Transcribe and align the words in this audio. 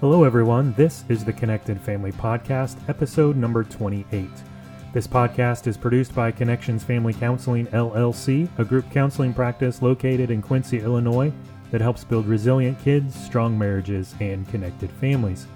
Hello, 0.00 0.24
everyone. 0.24 0.72
This 0.78 1.04
is 1.10 1.26
the 1.26 1.32
Connected 1.34 1.78
Family 1.78 2.10
Podcast, 2.10 2.78
episode 2.88 3.36
number 3.36 3.62
28. 3.62 4.30
This 4.94 5.06
podcast 5.06 5.66
is 5.66 5.76
produced 5.76 6.14
by 6.14 6.30
Connections 6.32 6.82
Family 6.82 7.12
Counseling 7.12 7.66
LLC, 7.66 8.48
a 8.56 8.64
group 8.64 8.90
counseling 8.90 9.34
practice 9.34 9.82
located 9.82 10.30
in 10.30 10.40
Quincy, 10.40 10.80
Illinois, 10.80 11.30
that 11.70 11.82
helps 11.82 12.02
build 12.02 12.24
resilient 12.24 12.80
kids, 12.80 13.14
strong 13.14 13.58
marriages, 13.58 14.14
and 14.20 14.48
connected 14.48 14.90
families. 14.92 15.46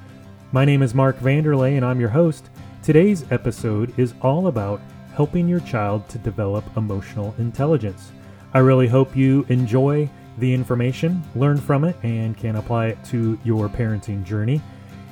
My 0.53 0.67
name 0.67 0.83
is 0.83 0.95
Mark 0.95 1.19
Vanderlay, 1.21 1.77
and 1.77 1.85
I'm 1.85 1.99
your 1.99 2.11
host. 2.11 2.51
Today's 2.83 3.25
episode 3.33 3.99
is 3.99 4.13
all 4.21 4.49
about 4.49 4.83
helping 5.15 5.49
your 5.49 5.61
child 5.61 6.07
to 6.11 6.19
develop 6.19 6.67
emotional 6.77 7.35
intelligence. 7.39 8.13
I 8.53 8.59
really 8.59 8.89
hope 8.89 9.17
you 9.17 9.47
enjoy 9.49 10.11
the 10.39 10.53
information, 10.53 11.23
learn 11.35 11.57
from 11.57 11.85
it, 11.85 11.97
and 12.03 12.37
can 12.37 12.57
apply 12.57 12.87
it 12.89 13.05
to 13.07 13.39
your 13.45 13.69
parenting 13.69 14.25
journey. 14.25 14.61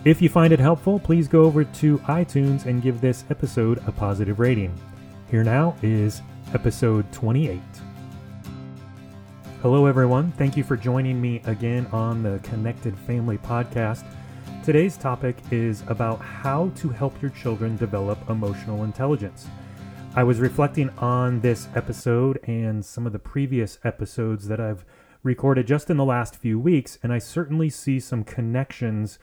If 0.05 0.21
you 0.21 0.29
find 0.29 0.53
it 0.53 0.59
helpful, 0.59 0.99
please 0.99 1.29
go 1.29 1.43
over 1.43 1.65
to 1.65 1.99
iTunes 1.99 2.67
and 2.67 2.83
give 2.83 3.01
this 3.01 3.25
episode 3.31 3.83
a 3.87 3.93
positive 3.93 4.41
rating. 4.41 4.77
Here 5.31 5.45
now 5.45 5.77
is 5.83 6.23
episode 6.55 7.11
28. 7.13 7.61
Hello, 9.63 9.87
everyone. 9.87 10.33
Thank 10.33 10.57
you 10.57 10.65
for 10.65 10.77
joining 10.77 11.21
me 11.21 11.41
again 11.45 11.87
on 11.93 12.25
the 12.25 12.41
Connected 12.43 12.99
Family 12.99 13.39
Podcast. 13.39 14.05
Today's 14.65 14.97
topic 14.97 15.37
is 15.53 15.85
about 15.87 16.21
how 16.21 16.71
to 16.77 16.89
help 16.89 17.23
your 17.23 17.31
children 17.31 17.77
develop 17.77 18.19
emotional 18.29 18.83
intelligence. 18.83 19.47
I 20.17 20.25
was 20.25 20.41
reflecting 20.41 20.91
on 20.99 21.41
this 21.41 21.69
episode 21.75 22.41
and 22.49 22.85
some 22.85 23.07
of 23.07 23.13
the 23.13 23.19
previous 23.19 23.79
episodes 23.85 24.47
that 24.49 24.61
I've 24.61 24.85
recorded 25.23 25.67
just 25.67 25.91
in 25.91 25.97
the 25.97 26.05
last 26.05 26.37
few 26.37 26.59
weeks, 26.59 26.99
and 27.03 27.13
I 27.13 27.19
certainly 27.19 27.71
see 27.71 28.01
some 28.01 28.25
connections 28.25 29.19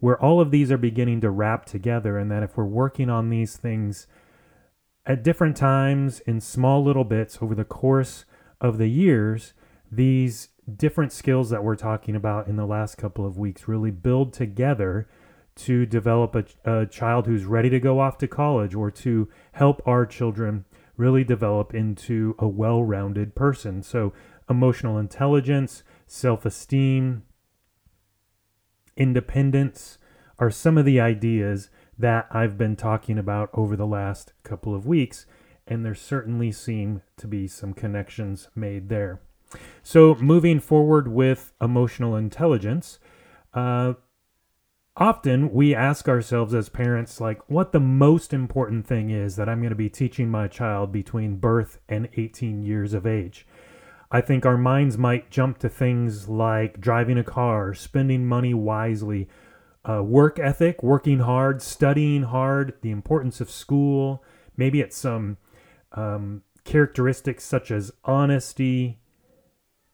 where 0.00 0.20
all 0.20 0.40
of 0.40 0.50
these 0.50 0.72
are 0.72 0.78
beginning 0.78 1.20
to 1.20 1.30
wrap 1.30 1.64
together, 1.64 2.18
and 2.18 2.30
that 2.30 2.42
if 2.42 2.56
we're 2.56 2.64
working 2.64 3.08
on 3.10 3.30
these 3.30 3.56
things 3.56 4.06
at 5.06 5.22
different 5.22 5.56
times 5.56 6.20
in 6.20 6.40
small 6.40 6.82
little 6.82 7.04
bits 7.04 7.38
over 7.40 7.54
the 7.54 7.64
course 7.64 8.24
of 8.60 8.78
the 8.78 8.88
years, 8.88 9.52
these 9.90 10.48
different 10.76 11.12
skills 11.12 11.50
that 11.50 11.64
we're 11.64 11.76
talking 11.76 12.14
about 12.16 12.46
in 12.46 12.56
the 12.56 12.66
last 12.66 12.96
couple 12.96 13.26
of 13.26 13.36
weeks 13.36 13.68
really 13.68 13.90
build 13.90 14.32
together 14.32 15.08
to 15.54 15.84
develop 15.84 16.34
a, 16.34 16.44
a 16.64 16.86
child 16.86 17.26
who's 17.26 17.44
ready 17.44 17.68
to 17.68 17.80
go 17.80 18.00
off 18.00 18.16
to 18.18 18.28
college 18.28 18.74
or 18.74 18.90
to 18.90 19.28
help 19.52 19.82
our 19.86 20.06
children 20.06 20.64
really 20.96 21.24
develop 21.24 21.74
into 21.74 22.34
a 22.38 22.48
well 22.48 22.82
rounded 22.82 23.34
person. 23.34 23.82
So, 23.82 24.12
emotional 24.52 24.98
intelligence, 24.98 25.82
self 26.06 26.46
esteem, 26.46 27.24
independence 28.96 29.98
are 30.38 30.50
some 30.50 30.78
of 30.78 30.84
the 30.84 31.00
ideas 31.00 31.70
that 31.98 32.26
I've 32.30 32.56
been 32.56 32.76
talking 32.76 33.18
about 33.18 33.50
over 33.52 33.76
the 33.76 33.86
last 33.86 34.32
couple 34.42 34.74
of 34.74 34.86
weeks, 34.86 35.26
and 35.66 35.84
there 35.84 35.94
certainly 35.94 36.52
seem 36.52 37.02
to 37.16 37.26
be 37.26 37.46
some 37.48 37.72
connections 37.72 38.48
made 38.54 38.88
there. 38.88 39.20
So, 39.82 40.14
moving 40.16 40.60
forward 40.60 41.08
with 41.08 41.52
emotional 41.60 42.16
intelligence, 42.16 42.98
uh, 43.54 43.94
often 44.96 45.52
we 45.52 45.74
ask 45.74 46.08
ourselves 46.08 46.54
as 46.54 46.68
parents, 46.68 47.20
like, 47.20 47.38
what 47.48 47.72
the 47.72 47.80
most 47.80 48.32
important 48.32 48.86
thing 48.86 49.10
is 49.10 49.36
that 49.36 49.48
I'm 49.48 49.60
going 49.60 49.70
to 49.70 49.76
be 49.76 49.90
teaching 49.90 50.30
my 50.30 50.48
child 50.48 50.90
between 50.90 51.36
birth 51.36 51.78
and 51.88 52.08
18 52.16 52.62
years 52.62 52.94
of 52.94 53.06
age. 53.06 53.46
I 54.14 54.20
think 54.20 54.44
our 54.44 54.58
minds 54.58 54.98
might 54.98 55.30
jump 55.30 55.58
to 55.60 55.70
things 55.70 56.28
like 56.28 56.78
driving 56.78 57.16
a 57.16 57.24
car, 57.24 57.72
spending 57.72 58.26
money 58.26 58.52
wisely, 58.52 59.26
uh, 59.88 60.02
work 60.02 60.38
ethic, 60.38 60.82
working 60.82 61.20
hard, 61.20 61.62
studying 61.62 62.24
hard, 62.24 62.74
the 62.82 62.90
importance 62.90 63.40
of 63.40 63.50
school. 63.50 64.22
Maybe 64.54 64.82
it's 64.82 64.98
some 64.98 65.38
um, 65.92 66.42
characteristics 66.64 67.42
such 67.42 67.70
as 67.70 67.90
honesty, 68.04 69.00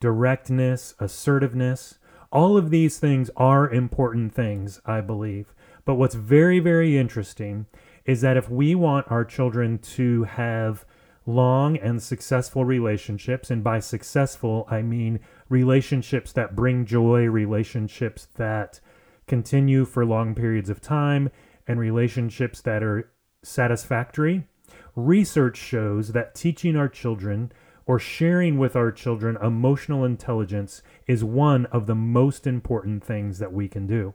directness, 0.01 0.95
assertiveness. 0.99 1.99
All 2.33 2.57
of 2.57 2.71
these 2.71 2.99
things 2.99 3.31
are 3.37 3.71
important 3.71 4.35
things, 4.35 4.81
I 4.85 5.01
believe. 5.01 5.55
But 5.85 5.95
what's 5.95 6.17
very, 6.17 6.59
very 6.59 6.99
interesting 6.99 7.67
is 8.05 8.21
that 8.23 8.37
if 8.37 8.51
we 8.51 8.75
want 8.75 9.11
our 9.11 9.25
children 9.25 9.79
to 9.79 10.25
have 10.25 10.85
long 11.29 11.77
and 11.77 12.03
successful 12.03 12.65
relationships, 12.65 13.51
and 13.51 13.63
by 13.63 13.79
successful, 13.79 14.67
I 14.71 14.81
mean 14.81 15.21
relationships 15.51 16.33
that 16.33 16.57
bring 16.57 16.87
joy, 16.87 17.27
relationships 17.27 18.27
that 18.37 18.81
continue 19.27 19.85
for 19.85 20.07
long 20.07 20.35
periods 20.35 20.71
of 20.71 20.81
time, 20.81 21.31
and 21.67 21.79
relationships 21.79 22.63
that 22.63 22.83
are 22.83 23.11
satisfactory. 23.43 24.49
Research 24.97 25.59
shows 25.59 26.13
that 26.13 26.35
teaching 26.35 26.77
our 26.77 26.89
children 26.89 27.53
or 27.85 27.99
sharing 27.99 28.59
with 28.59 28.75
our 28.75 28.91
children 28.91 29.37
emotional 29.43 30.05
intelligence 30.05 30.83
is 31.07 31.23
one 31.23 31.67
of 31.67 31.87
the 31.87 31.95
most 31.95 32.47
important 32.47 33.05
things 33.05 33.39
that 33.39 33.53
we 33.53 33.69
can 33.69 33.87
do. 33.87 34.15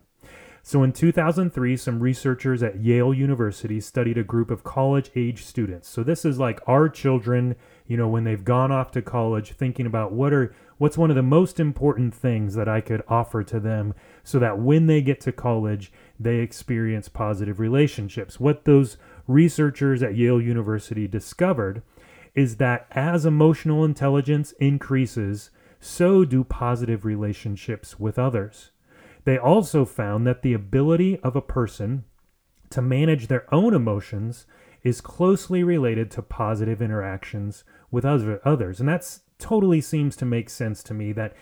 So, 0.66 0.82
in 0.82 0.94
2003, 0.94 1.76
some 1.76 2.00
researchers 2.00 2.64
at 2.64 2.80
Yale 2.80 3.14
University 3.14 3.82
studied 3.82 4.18
a 4.18 4.24
group 4.24 4.50
of 4.50 4.64
college 4.64 5.12
age 5.14 5.44
students. 5.44 5.90
So, 5.90 6.04
this 6.04 6.24
is 6.24 6.40
like 6.40 6.62
our 6.66 6.88
children, 6.88 7.58
you 7.86 7.98
know, 7.98 8.08
when 8.08 8.24
they've 8.24 8.46
gone 8.46 8.72
off 8.72 8.90
to 8.92 9.02
college, 9.02 9.52
thinking 9.52 9.86
about 9.86 10.14
what 10.14 10.32
are 10.32 10.56
what's 10.78 10.98
one 10.98 11.10
of 11.10 11.18
the 11.18 11.22
most 11.22 11.60
important 11.60 12.16
things 12.16 12.56
that 12.56 12.70
I 12.70 12.80
could 12.80 13.04
offer 13.10 13.44
to 13.44 13.60
them 13.60 13.94
so 14.24 14.40
that 14.40 14.58
when 14.58 14.88
they 14.88 15.02
get 15.02 15.20
to 15.22 15.34
college, 15.34 15.92
they 16.18 16.38
experience 16.38 17.10
positive 17.10 17.60
relationships. 17.60 18.40
What 18.40 18.64
those 18.64 18.96
researchers 19.28 20.02
at 20.02 20.16
Yale 20.16 20.40
University 20.40 21.10
discovered 21.10 21.82
is 22.36 22.56
that 22.56 22.88
as 22.92 23.26
emotional 23.26 23.84
intelligence 23.84 24.54
increases, 24.62 25.50
so 25.82 26.24
do 26.24 26.46
positive 26.46 27.04
relationships 27.04 28.00
with 28.00 28.18
others. 28.18 28.72
They 29.26 29.38
also 29.38 29.86
found 29.86 30.28
that 30.28 30.42
the 30.42 30.54
ability 30.54 31.20
of 31.20 31.36
a 31.36 31.42
person 31.42 32.04
to 32.70 32.82
manage 32.82 33.28
their 33.28 33.54
own 33.54 33.74
emotions 33.74 34.46
is 34.84 35.00
closely 35.00 35.64
related 35.64 36.12
to 36.12 36.22
positive 36.22 36.82
interactions 36.82 37.64
with 37.90 38.04
other, 38.04 38.42
others. 38.44 38.80
And 38.80 38.90
that 38.90 39.20
totally 39.40 39.80
seems 39.80 40.16
to 40.18 40.26
make 40.26 40.50
sense 40.50 40.84
to 40.84 40.94
me 40.94 41.14
that 41.14 41.34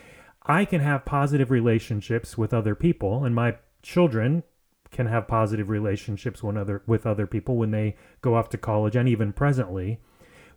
I 0.44 0.66
can 0.66 0.81
have 0.81 1.06
positive 1.06 1.50
relationships 1.50 2.38
with 2.38 2.53
other 2.53 2.75
people 2.75 3.24
and 3.24 3.34
my 3.34 3.58
children 3.81 4.44
can 4.91 5.08
have 5.08 5.28
positive 5.28 5.70
relationships 5.70 6.44
with 6.44 6.58
other 6.58 6.84
with 6.86 7.06
other 7.06 7.25
people 7.25 7.56
when 7.56 7.72
they 7.72 7.96
go 8.22 8.36
off 8.36 8.50
to 8.50 8.58
college 8.58 8.96
and 8.96 9.08
even 9.08 9.31
presently 9.31 10.00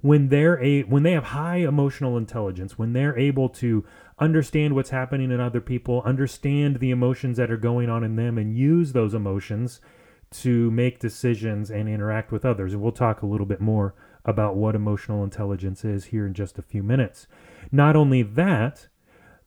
when 0.04 0.28
they're 0.28 0.62
a 0.62 0.82
when 0.82 1.02
they 1.02 1.12
have 1.12 1.24
high 1.24 1.56
emotional 1.56 2.18
intelligence, 2.18 2.78
when 2.78 2.92
they're 2.92 3.18
able 3.18 3.48
to 3.48 3.86
understand 4.18 4.74
what's 4.74 4.90
happening 4.90 5.30
in 5.30 5.40
other 5.40 5.60
people, 5.60 6.02
understand 6.04 6.80
the 6.80 6.90
emotions 6.90 7.36
that 7.36 7.50
are 7.50 7.56
going 7.56 7.88
on 7.88 8.04
in 8.04 8.16
them, 8.16 8.38
and 8.38 8.56
use 8.56 8.92
those 8.92 9.14
emotions 9.14 9.80
to 10.30 10.70
make 10.70 10.98
decisions 10.98 11.70
and 11.70 11.88
interact 11.88 12.32
with 12.32 12.44
others. 12.44 12.72
And 12.72 12.82
we'll 12.82 12.92
talk 12.92 13.22
a 13.22 13.26
little 13.26 13.46
bit 13.46 13.60
more 13.60 13.94
about 14.24 14.56
what 14.56 14.74
emotional 14.74 15.22
intelligence 15.22 15.84
is 15.84 16.06
here 16.06 16.26
in 16.26 16.34
just 16.34 16.58
a 16.58 16.62
few 16.62 16.82
minutes. 16.82 17.26
Not 17.70 17.94
only 17.94 18.22
that, 18.22 18.88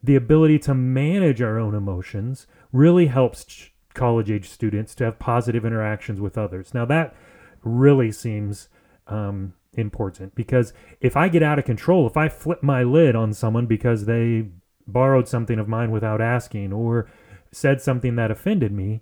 the 0.03 0.15
ability 0.15 0.59
to 0.59 0.73
manage 0.73 1.41
our 1.41 1.57
own 1.57 1.73
emotions 1.73 2.47
really 2.71 3.07
helps 3.07 3.69
college 3.93 4.29
age 4.29 4.47
students 4.47 4.93
to 4.95 5.05
have 5.05 5.19
positive 5.19 5.65
interactions 5.65 6.21
with 6.21 6.37
others. 6.37 6.73
Now, 6.73 6.85
that 6.85 7.15
really 7.63 8.11
seems 8.11 8.69
um, 9.07 9.53
important 9.77 10.35
because 10.35 10.73
if 10.99 11.15
I 11.15 11.29
get 11.29 11.43
out 11.43 11.59
of 11.59 11.65
control, 11.65 12.07
if 12.07 12.17
I 12.17 12.27
flip 12.27 12.63
my 12.63 12.83
lid 12.83 13.15
on 13.15 13.33
someone 13.33 13.67
because 13.67 14.05
they 14.05 14.47
borrowed 14.87 15.27
something 15.27 15.59
of 15.59 15.67
mine 15.67 15.91
without 15.91 16.19
asking 16.19 16.73
or 16.73 17.09
said 17.51 17.81
something 17.81 18.15
that 18.15 18.31
offended 18.31 18.71
me, 18.71 19.01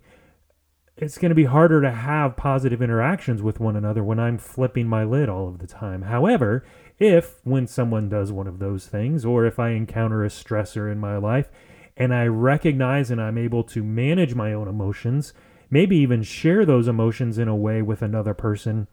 it's 0.97 1.17
going 1.17 1.29
to 1.29 1.35
be 1.35 1.45
harder 1.45 1.81
to 1.81 1.91
have 1.91 2.37
positive 2.37 2.81
interactions 2.81 3.41
with 3.41 3.59
one 3.59 3.75
another 3.75 4.03
when 4.03 4.19
I'm 4.19 4.37
flipping 4.37 4.87
my 4.87 5.03
lid 5.03 5.27
all 5.27 5.47
of 5.47 5.59
the 5.59 5.67
time. 5.67 6.03
However, 6.03 6.65
if 6.99 7.41
when 7.43 7.67
someone 7.67 8.07
does 8.07 8.31
one 8.31 8.47
of 8.47 8.59
those 8.59 8.87
things, 8.87 9.25
or 9.25 9.45
if 9.45 9.59
I 9.59 9.71
encounter 9.71 10.23
a 10.23 10.29
stressor 10.29 10.89
in 10.89 10.97
my 10.99 11.17
life 11.17 11.49
and 11.97 12.13
I 12.13 12.27
recognize 12.27 13.11
and 13.11 13.21
I'm 13.21 13.37
able 13.37 13.63
to 13.65 13.83
manage 13.83 14.35
my 14.35 14.53
own 14.53 14.67
emotions, 14.69 15.33
maybe 15.69 15.97
even 15.97 16.23
share 16.23 16.65
those 16.65 16.87
emotions 16.87 17.37
in 17.37 17.47
a 17.47 17.55
way 17.55 17.81
with 17.81 18.01
another 18.01 18.33
person 18.33 18.87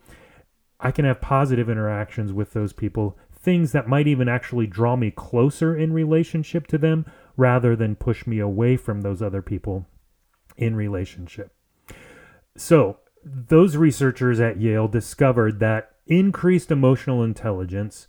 I 0.83 0.91
can 0.91 1.05
have 1.05 1.21
positive 1.21 1.71
interactions 1.71 2.33
with 2.33 2.53
those 2.53 2.73
people, 2.73 3.17
things 3.33 3.73
that 3.73 3.89
might 3.89 4.09
even 4.09 4.29
actually 4.29 4.67
draw 4.67 4.97
me 4.97 5.13
closer 5.13 5.77
in 5.77 5.93
relationship 5.93 6.67
to 6.69 6.79
them 6.79 7.07
rather 7.37 7.77
than 7.77 7.97
push 7.97 8.27
me 8.27 8.41
away 8.41 8.77
from 8.77 9.01
those 9.01 9.23
other 9.23 9.43
people 9.43 9.87
in 10.57 10.77
relationship. 10.77 11.55
So, 12.57 12.99
those 13.25 13.77
researchers 13.77 14.41
at 14.41 14.61
Yale 14.61 14.89
discovered 14.89 15.61
that 15.61 15.93
increased 16.07 16.73
emotional 16.73 17.23
intelligence 17.23 18.09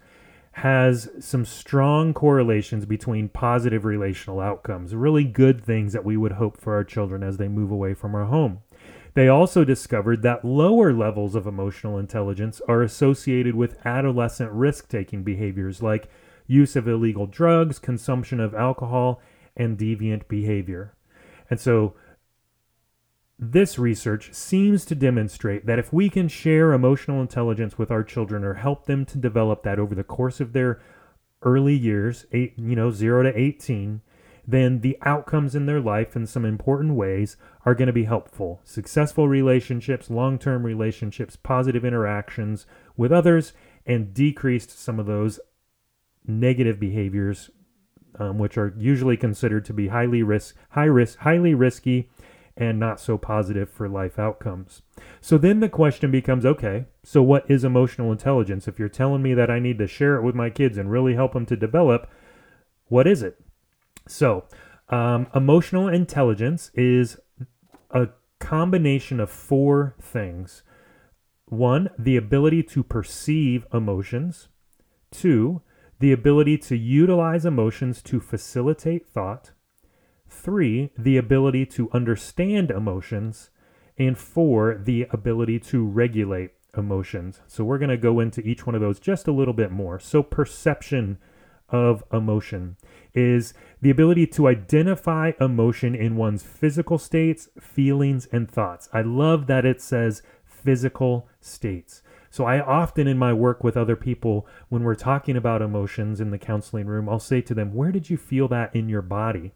has 0.54 1.10
some 1.20 1.46
strong 1.46 2.14
correlations 2.14 2.86
between 2.86 3.30
positive 3.30 3.86
relational 3.86 4.40
outcomes, 4.40 4.94
really 4.94 5.24
good 5.24 5.64
things 5.64 5.94
that 5.94 6.06
we 6.06 6.18
would 6.18 6.34
hope 6.34 6.60
for 6.60 6.76
our 6.76 6.84
children 6.84 7.24
as 7.24 7.38
they 7.38 7.48
move 7.48 7.72
away 7.72 7.94
from 7.94 8.14
our 8.14 8.26
home. 8.26 8.60
They 9.16 9.28
also 9.28 9.64
discovered 9.64 10.24
that 10.24 10.44
lower 10.44 10.92
levels 10.92 11.36
of 11.36 11.46
emotional 11.46 12.00
intelligence 12.00 12.62
are 12.68 12.82
associated 12.82 13.56
with 13.56 13.86
adolescent 13.86 14.52
risk 14.52 14.90
taking 14.90 15.24
behaviors 15.24 15.84
like 15.84 16.10
use 16.48 16.76
of 16.76 16.88
illegal 16.88 17.28
drugs, 17.28 17.80
consumption 17.80 18.40
of 18.40 18.56
alcohol, 18.56 19.22
and 19.56 19.78
deviant 19.78 20.28
behavior. 20.28 20.96
And 21.50 21.60
so, 21.60 21.94
this 23.38 23.78
research 23.78 24.34
seems 24.34 24.86
to 24.86 24.96
demonstrate 24.96 25.66
that 25.66 25.80
if 25.80 25.92
we 25.92 26.10
can 26.10 26.28
share 26.28 26.72
emotional 26.72 27.22
intelligence 27.22 27.78
with 27.78 27.92
our 27.92 28.04
children 28.04 28.44
or 28.44 28.56
help 28.56 28.86
them 28.86 29.06
to 29.06 29.18
develop 29.18 29.64
that 29.64 29.80
over 29.80 29.94
the 29.94 30.04
course 30.04 30.40
of 30.40 30.54
their 30.54 30.82
early 31.42 31.76
years, 31.76 32.26
eight, 32.32 32.54
you 32.58 32.76
know, 32.76 32.90
0 32.90 33.24
to 33.24 33.38
18, 33.38 34.02
then 34.46 34.82
the 34.82 34.98
outcomes 35.04 35.56
in 35.56 35.66
their 35.66 35.80
life 35.80 36.16
in 36.16 36.26
some 36.26 36.44
important 36.46 36.96
ways 36.96 37.38
are 37.66 37.76
going 37.76 37.88
to 37.88 37.94
be 37.94 38.04
helpful. 38.04 38.62
Successful 38.64 39.28
relationships, 39.28 40.10
long 40.10 40.38
term 40.38 40.66
relationships, 40.66 41.36
positive 41.36 41.86
interactions 41.86 42.66
with 42.98 43.12
others, 43.12 43.54
and 43.86 44.14
decreased 44.14 44.78
some 44.78 45.00
of 45.00 45.06
those 45.06 45.40
negative 46.26 46.80
behaviors, 46.80 47.50
um, 48.20 48.38
which 48.38 48.58
are 48.58 48.74
usually 48.78 49.18
considered 49.18 49.66
to 49.66 49.74
be 49.74 49.88
highly 49.88 50.24
risk, 50.24 50.56
high 50.72 50.84
risk, 50.86 51.20
highly 51.20 51.54
risky 51.54 52.10
and 52.56 52.80
not 52.80 53.00
so 53.00 53.18
positive 53.18 53.70
for 53.70 53.90
life 53.90 54.20
outcomes. 54.20 54.84
So 55.22 55.38
then 55.38 55.60
the 55.60 55.70
question 55.70 56.12
becomes 56.12 56.46
okay, 56.46 56.86
so 57.04 57.24
what 57.24 57.50
is 57.50 57.64
emotional 57.64 58.12
intelligence? 58.12 58.68
If 58.68 58.78
you're 58.78 58.90
telling 58.90 59.24
me 59.24 59.34
that 59.34 59.50
I 59.50 59.60
need 59.60 59.80
to 59.80 59.88
share 59.88 60.16
it 60.16 60.22
with 60.22 60.36
my 60.36 60.50
kids 60.50 60.78
and 60.78 60.92
really 60.92 61.16
help 61.16 61.34
them 61.34 61.46
to 61.48 61.56
develop, 61.56 62.10
what 62.88 63.08
is 63.08 63.24
it? 63.24 63.40
So, 64.08 64.46
um, 64.90 65.28
emotional 65.34 65.88
intelligence 65.88 66.72
is 66.74 67.18
a 67.92 68.10
combination 68.40 69.20
of 69.20 69.30
four 69.30 69.96
things 70.02 70.64
one, 71.46 71.90
the 72.00 72.18
ability 72.18 72.64
to 72.64 72.84
perceive 72.84 73.66
emotions, 73.72 74.48
two, 75.12 75.62
the 76.00 76.12
ability 76.12 76.58
to 76.58 76.76
utilize 76.76 77.46
emotions 77.46 78.02
to 78.04 78.20
facilitate 78.20 79.08
thought. 79.08 79.52
Three, 80.28 80.92
the 80.98 81.18
ability 81.18 81.66
to 81.68 81.92
understand 81.92 82.72
emotions. 82.72 83.52
And 83.98 84.18
four, 84.18 84.82
the 84.84 85.08
ability 85.12 85.60
to 85.60 85.86
regulate 85.86 86.52
emotions. 86.76 87.42
So 87.46 87.64
we're 87.64 87.78
going 87.78 87.90
to 87.90 87.98
go 87.98 88.20
into 88.20 88.42
each 88.42 88.66
one 88.66 88.74
of 88.74 88.82
those 88.82 89.00
just 89.00 89.28
a 89.28 89.32
little 89.32 89.54
bit 89.54 89.72
more. 89.72 90.00
So, 90.00 90.24
perception 90.24 91.20
of 91.70 92.04
emotion 92.12 92.78
is 93.14 93.54
the 93.82 93.90
ability 93.90 94.28
to 94.28 94.48
identify 94.48 95.34
emotion 95.40 95.94
in 95.96 96.16
one's 96.16 96.44
physical 96.44 96.98
states, 96.98 97.50
feelings, 97.60 98.28
and 98.32 98.50
thoughts. 98.50 98.90
I 98.94 99.02
love 99.02 99.48
that 99.48 99.66
it 99.66 99.82
says 99.82 100.22
physical 100.46 101.28
states. 101.42 102.02
So 102.30 102.46
I 102.46 102.60
often 102.60 103.08
in 103.08 103.18
my 103.18 103.32
work 103.32 103.64
with 103.64 103.78
other 103.78 103.96
people, 103.96 104.48
when 104.70 104.84
we're 104.84 104.96
talking 104.96 105.38
about 105.38 105.62
emotions 105.62 106.20
in 106.20 106.32
the 106.32 106.40
counseling 106.40 106.88
room, 106.88 107.08
I'll 107.08 107.20
say 107.20 107.42
to 107.42 107.54
them, 107.54 107.74
Where 107.74 107.92
did 107.92 108.10
you 108.10 108.18
feel 108.18 108.48
that 108.48 108.76
in 108.76 108.90
your 108.90 109.04
body? 109.04 109.52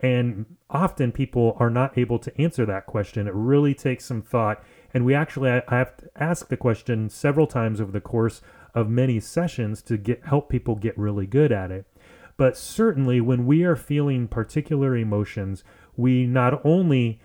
And 0.00 0.56
often 0.70 1.12
people 1.12 1.56
are 1.58 1.70
not 1.70 1.96
able 1.98 2.18
to 2.18 2.40
answer 2.40 2.66
that 2.66 2.86
question. 2.86 3.26
It 3.26 3.34
really 3.34 3.74
takes 3.74 4.04
some 4.04 4.22
thought. 4.22 4.62
And 4.92 5.04
we 5.04 5.14
actually, 5.14 5.50
I 5.50 5.62
have 5.68 5.96
to 5.98 6.10
ask 6.16 6.48
the 6.48 6.56
question 6.56 7.08
several 7.08 7.46
times 7.46 7.80
over 7.80 7.92
the 7.92 8.00
course 8.00 8.40
of 8.74 8.88
many 8.88 9.20
sessions 9.20 9.82
to 9.82 9.96
get 9.96 10.24
help 10.24 10.48
people 10.48 10.74
get 10.74 10.98
really 10.98 11.26
good 11.26 11.52
at 11.52 11.70
it. 11.70 11.86
But 12.36 12.56
certainly 12.56 13.20
when 13.20 13.46
we 13.46 13.62
are 13.62 13.76
feeling 13.76 14.26
particular 14.28 14.96
emotions, 14.96 15.62
we 15.96 16.26
not 16.26 16.64
only 16.64 17.20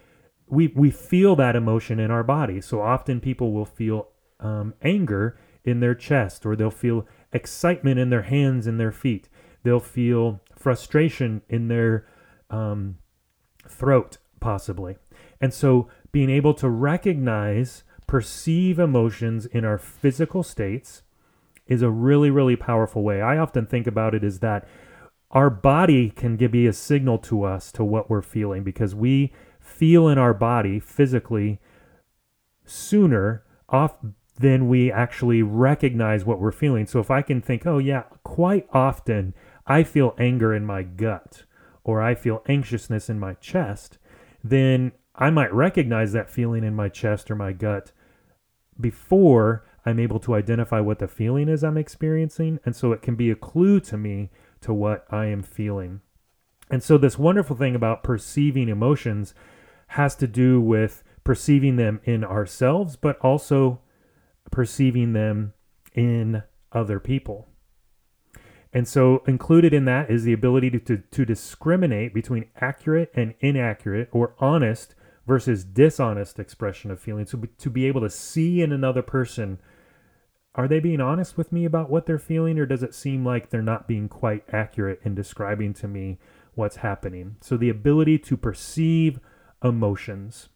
we, 0.50 0.68
we 0.76 0.90
feel 0.92 1.36
that 1.36 1.56
emotion 1.56 2.00
in 2.00 2.12
our 2.12 2.24
body. 2.24 2.60
So 2.62 2.82
often 2.82 3.20
people 3.20 3.54
will 3.54 3.66
feel 3.66 4.10
um, 4.40 4.74
anger 4.82 5.38
in 5.64 5.80
their 5.80 5.96
chest, 5.96 6.46
or 6.46 6.56
they'll 6.56 6.72
feel 6.72 7.06
excitement 7.32 8.00
in 8.00 8.10
their 8.10 8.24
hands 8.24 8.66
and 8.66 8.80
their 8.80 8.92
feet. 8.92 9.30
They'll 9.64 9.80
feel 9.80 10.42
frustration 10.56 11.42
in 11.50 11.68
their 11.68 12.08
um, 12.50 12.98
throat, 13.68 14.18
possibly. 14.40 14.98
And 15.40 15.54
so, 15.54 15.90
being 16.12 16.30
able 16.30 16.54
to 16.56 16.70
recognize, 16.70 17.84
perceive 18.08 18.80
emotions 18.80 19.46
in 19.46 19.64
our 19.64 19.78
physical 19.78 20.42
states 20.42 21.04
is 21.68 21.82
a 21.82 21.90
really, 21.90 22.32
really 22.32 22.56
powerful 22.56 23.04
way. 23.04 23.22
I 23.22 23.38
often 23.38 23.68
think 23.68 23.86
about 23.86 24.16
it 24.16 24.24
as 24.24 24.40
that 24.40 24.68
our 25.32 25.50
body 25.50 26.10
can 26.10 26.36
give, 26.38 26.52
be 26.52 26.68
a 26.68 26.74
signal 26.74 27.18
to 27.20 27.44
us 27.44 27.72
to 27.74 27.84
what 27.84 28.10
we're 28.10 28.22
feeling 28.22 28.64
because 28.64 28.96
we 28.96 29.32
feel 29.60 30.08
in 30.08 30.18
our 30.18 30.34
body 30.34 30.80
physically 30.80 31.60
sooner 32.66 33.44
off 33.68 33.98
than 34.40 34.68
we 34.68 34.92
actually 34.92 35.44
recognize 35.44 36.26
what 36.26 36.40
we're 36.40 36.52
feeling. 36.52 36.88
So 36.88 37.00
if 37.00 37.12
I 37.12 37.22
can 37.22 37.42
think, 37.42 37.68
oh 37.68 37.78
yeah, 37.78 38.04
quite 38.24 38.68
often 38.72 39.34
I 39.68 39.84
feel 39.84 40.16
anger 40.18 40.54
in 40.54 40.66
my 40.66 40.82
gut 40.84 41.44
or 41.84 42.02
I 42.02 42.16
feel 42.16 42.42
anxiousness 42.48 43.10
in 43.10 43.20
my 43.20 43.34
chest, 43.36 43.98
then 44.44 44.94
I 45.14 45.30
might 45.30 45.54
recognize 45.54 46.14
that 46.14 46.30
feeling 46.30 46.64
in 46.64 46.74
my 46.74 46.88
chest 46.90 47.30
or 47.30 47.36
my 47.36 47.52
gut 47.52 47.92
before 48.80 49.66
I'm 49.86 50.00
able 50.00 50.20
to 50.22 50.36
identify 50.36 50.80
what 50.80 51.00
the 51.00 51.08
feeling 51.08 51.50
is 51.50 51.64
I'm 51.64 51.78
experiencing. 51.78 52.60
And 52.66 52.76
so 52.76 52.94
it 52.94 53.02
can 53.02 53.16
be 53.16 53.30
a 53.30 53.36
clue 53.36 53.80
to 53.82 53.98
me 53.98 54.30
to 54.62 54.74
what 54.74 55.06
I 55.10 55.26
am 55.26 55.44
feeling. 55.44 56.02
And 56.70 56.84
so, 56.84 56.98
this 56.98 57.18
wonderful 57.18 57.56
thing 57.56 57.76
about 57.76 58.04
perceiving 58.04 58.70
emotions 58.70 59.34
has 59.90 60.16
to 60.18 60.28
do 60.28 60.62
with 60.62 61.04
perceiving 61.24 61.76
them 61.76 62.00
in 62.04 62.24
ourselves, 62.24 62.96
but 62.96 63.18
also 63.20 63.82
perceiving 64.52 65.14
them 65.14 65.54
in 65.94 66.44
other 66.72 67.00
people. 67.00 67.48
And 68.72 68.88
so, 68.88 69.24
included 69.26 69.74
in 69.74 69.86
that 69.86 70.12
is 70.12 70.24
the 70.24 70.34
ability 70.34 70.70
to, 70.72 70.80
to, 70.80 70.98
to, 70.98 71.26
discriminate 71.26 72.14
between 72.14 72.46
accurate 72.62 73.12
and 73.16 73.34
inaccurate 73.40 74.10
or 74.12 74.36
honest 74.40 74.94
versus 75.26 75.64
dishonest 75.64 76.40
expression 76.40 76.92
of 76.92 77.00
feelings. 77.00 77.32
So, 77.32 77.42
to 77.58 77.70
be 77.70 77.86
able 77.86 78.02
to 78.02 78.10
see 78.12 78.62
in 78.62 78.72
another 78.72 79.02
person, 79.02 79.60
are 80.56 80.68
they 80.68 80.80
being 80.80 81.00
honest 81.00 81.38
with 81.38 81.52
me 81.52 81.66
about 81.66 81.90
what 81.90 82.06
they're 82.06 82.18
feeling, 82.18 82.58
or 82.58 82.66
does 82.66 82.84
it 82.84 82.96
seem 82.96 83.26
like 83.26 83.50
they're 83.50 83.62
not 83.62 83.88
being 83.88 84.10
quite 84.10 84.44
accurate 84.52 85.00
in 85.04 85.16
describing 85.16 85.74
to 85.76 85.88
me 85.88 86.18
what's 86.56 86.78
happening? 86.78 87.38
So, 87.42 87.56
the 87.56 87.70
ability 87.70 88.18
to 88.20 88.38
perceive 88.38 89.20
emotions. 89.64 90.50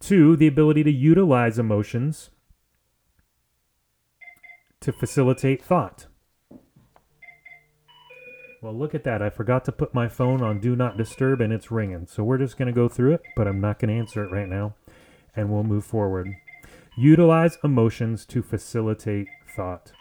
Two, 0.00 0.36
the 0.36 0.46
ability 0.46 0.84
to 0.84 0.92
utilize 0.92 1.58
emotions 1.58 2.30
to 4.80 4.92
facilitate 4.92 5.62
thought. 5.62 6.06
Well, 8.60 8.74
look 8.74 8.94
at 8.94 9.04
that. 9.04 9.22
I 9.22 9.30
forgot 9.30 9.64
to 9.66 9.72
put 9.72 9.94
my 9.94 10.08
phone 10.08 10.42
on 10.42 10.60
Do 10.60 10.74
Not 10.74 10.96
Disturb 10.96 11.40
and 11.40 11.52
it's 11.52 11.70
ringing. 11.70 12.06
So 12.06 12.24
we're 12.24 12.38
just 12.38 12.56
going 12.56 12.66
to 12.66 12.72
go 12.72 12.88
through 12.88 13.14
it, 13.14 13.22
but 13.36 13.46
I'm 13.46 13.60
not 13.60 13.78
going 13.78 13.88
to 13.88 13.98
answer 13.98 14.24
it 14.24 14.32
right 14.32 14.48
now. 14.48 14.74
And 15.36 15.50
we'll 15.50 15.62
move 15.62 15.84
forward. 15.84 16.34
Utilize 16.98 17.58
emotions 17.62 18.26
to 18.26 18.42
facilitate 18.42 19.28
thought. 19.54 19.92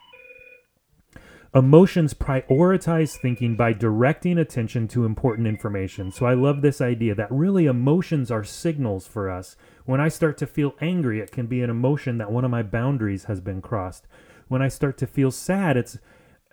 Emotions 1.54 2.16
prioritize 2.16 3.16
thinking 3.16 3.56
by 3.56 3.72
directing 3.72 4.40
attention 4.40 4.88
to 4.88 5.06
important 5.06 5.48
information. 5.48 6.12
So 6.12 6.26
I 6.26 6.34
love 6.34 6.64
this 6.64 6.82
idea 6.82 7.14
that 7.14 7.32
really 7.32 7.68
emotions 7.68 8.32
are 8.32 8.44
signals 8.44 9.06
for 9.06 9.30
us. 9.30 9.56
When 9.86 10.02
I 10.02 10.08
start 10.08 10.40
to 10.40 10.48
feel 10.48 10.74
angry, 10.82 11.20
it 11.20 11.32
can 11.32 11.46
be 11.46 11.62
an 11.62 11.70
emotion 11.70 12.18
that 12.18 12.32
one 12.32 12.44
of 12.44 12.50
my 12.50 12.64
boundaries 12.64 13.26
has 13.26 13.42
been 13.42 13.62
crossed. 13.62 14.08
When 14.48 14.64
I 14.64 14.68
start 14.68 14.98
to 14.98 15.06
feel 15.06 15.30
sad, 15.30 15.78
it's 15.78 16.00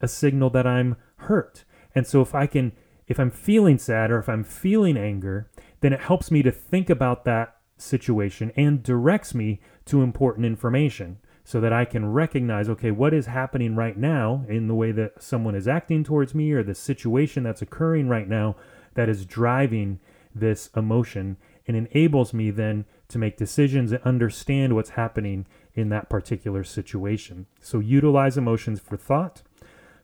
a 0.02 0.08
signal 0.08 0.50
that 0.50 0.66
I'm 0.66 0.96
hurt. 1.16 1.64
And 1.94 2.06
so 2.06 2.20
if 2.20 2.34
I 2.34 2.46
can 2.46 2.72
if 3.06 3.18
I'm 3.18 3.30
feeling 3.30 3.78
sad 3.78 4.10
or 4.10 4.18
if 4.18 4.28
I'm 4.28 4.44
feeling 4.44 4.98
anger, 4.98 5.50
then 5.80 5.94
it 5.94 6.00
helps 6.00 6.30
me 6.30 6.42
to 6.42 6.52
think 6.52 6.90
about 6.90 7.24
that 7.24 7.56
situation 7.76 8.52
and 8.56 8.82
directs 8.82 9.34
me 9.34 9.60
to 9.86 10.02
important 10.02 10.46
information 10.46 11.18
so 11.44 11.60
that 11.60 11.72
I 11.72 11.84
can 11.84 12.10
recognize 12.10 12.68
okay, 12.68 12.90
what 12.90 13.12
is 13.12 13.26
happening 13.26 13.76
right 13.76 13.96
now 13.96 14.44
in 14.48 14.66
the 14.66 14.74
way 14.74 14.92
that 14.92 15.22
someone 15.22 15.54
is 15.54 15.68
acting 15.68 16.02
towards 16.02 16.34
me 16.34 16.52
or 16.52 16.62
the 16.62 16.74
situation 16.74 17.42
that's 17.42 17.62
occurring 17.62 18.08
right 18.08 18.28
now 18.28 18.56
that 18.94 19.08
is 19.08 19.26
driving 19.26 20.00
this 20.34 20.70
emotion 20.74 21.36
and 21.66 21.76
enables 21.76 22.32
me 22.32 22.50
then 22.50 22.84
to 23.08 23.18
make 23.18 23.36
decisions 23.36 23.92
and 23.92 24.02
understand 24.02 24.74
what's 24.74 24.90
happening 24.90 25.46
in 25.74 25.88
that 25.90 26.08
particular 26.08 26.64
situation. 26.64 27.46
So 27.60 27.78
utilize 27.78 28.36
emotions 28.38 28.80
for 28.80 28.96
thought 28.96 29.42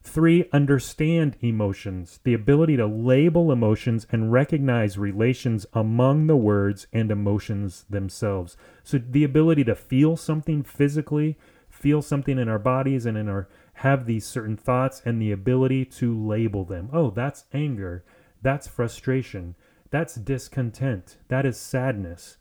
Three, 0.03 0.49
understand 0.53 1.37
emotions, 1.41 2.21
the 2.25 2.33
ability 2.33 2.77
to 2.79 2.87
label 2.87 3.53
emotions 3.53 4.07
and 4.11 4.33
recognize 4.33 4.97
relations 4.97 5.67
among 5.75 6.27
the 6.27 6.37
words 6.37 6.87
and 6.93 7.11
emotions 7.11 7.85
themselves. 7.91 8.57
So, 8.83 8.99
the 8.99 9.25
ability 9.25 9.65
to 9.65 9.75
feel 9.75 10.17
something 10.17 10.63
physically, 10.63 11.37
feel 11.69 12.01
something 12.01 12.39
in 12.39 12.49
our 12.49 12.59
bodies 12.59 13.05
and 13.05 13.19
in 13.19 13.29
our 13.29 13.49
have 13.75 14.07
these 14.07 14.27
certain 14.27 14.57
thoughts 14.57 15.01
and 15.05 15.21
the 15.21 15.33
ability 15.33 15.85
to 15.87 16.15
label 16.15 16.65
them. 16.65 16.91
Oh, 16.93 17.11
that's 17.11 17.45
anger. 17.53 18.05
That's 18.43 18.69
frustration. 18.69 19.55
That's 19.91 20.15
discontent. 20.15 21.17
That 21.29 21.47
is 21.47 21.57
sadness. 21.57 22.37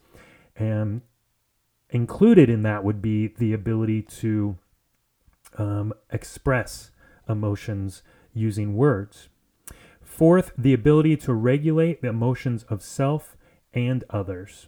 And 0.56 1.01
included 1.89 2.50
in 2.50 2.63
that 2.63 2.84
would 2.84 3.01
be 3.01 3.28
the 3.28 3.54
ability 3.54 4.01
to 4.01 4.58
um, 5.58 5.94
express 6.12 6.92
emotions 7.29 8.01
using 8.33 8.75
words. 8.75 9.29
Fourth, 10.01 10.51
the 10.57 10.74
ability 10.74 11.15
to 11.17 11.33
regulate 11.33 12.01
the 12.01 12.09
emotions 12.09 12.63
of 12.63 12.81
self 12.81 13.38
and 13.74 14.03
others. 14.09 14.67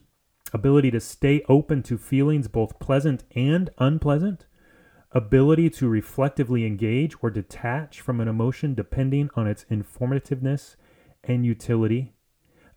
Ability 0.53 0.91
to 0.91 0.99
stay 0.99 1.43
open 1.49 1.81
to 1.83 1.97
feelings 1.97 2.47
both 2.47 2.79
pleasant 2.79 3.23
and 3.35 3.69
unpleasant. 3.77 4.45
Ability 5.13 5.69
to 5.71 5.89
reflectively 5.89 6.65
engage 6.65 7.15
or 7.21 7.29
detach 7.29 7.99
from 7.99 8.21
an 8.21 8.27
emotion 8.27 8.73
depending 8.73 9.29
on 9.35 9.47
its 9.47 9.65
informativeness 9.69 10.75
and 11.23 11.45
utility. 11.45 12.13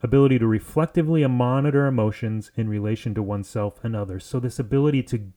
Ability 0.02 0.38
to 0.38 0.46
reflectively 0.46 1.26
monitor 1.26 1.86
emotions 1.86 2.50
in 2.56 2.68
relation 2.68 3.14
to 3.14 3.22
oneself 3.22 3.82
and 3.84 3.94
others. 3.94 4.24
So, 4.24 4.40
this 4.40 4.58
ability 4.58 5.02
to 5.04 5.32